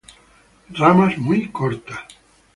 [0.71, 1.99] Ramas muy cortas.